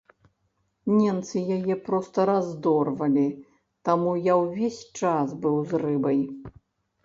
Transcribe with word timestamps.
Ненцы 0.95 1.39
яе 1.57 1.75
проста 1.89 2.25
раздорвалі, 2.31 3.27
таму 3.91 4.11
я 4.31 4.41
ўвесь 4.43 4.83
час 5.03 5.27
быў 5.45 5.65
з 5.71 5.87
рыбай. 5.87 6.19